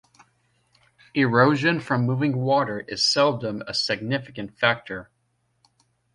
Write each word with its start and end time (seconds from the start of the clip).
Erosion 1.13 1.79
from 1.79 2.07
moving 2.07 2.35
water 2.37 2.79
is 2.87 3.03
seldom 3.05 3.61
a 3.67 3.73
significant 3.75 4.57
factor. 4.57 5.11